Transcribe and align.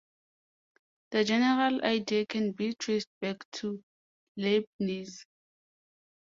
The 1.11 1.23
general 1.23 1.83
idea 1.85 2.25
can 2.25 2.53
be 2.53 2.73
traced 2.73 3.09
back 3.21 3.45
to 3.51 3.83
Leibniz. 4.35 5.27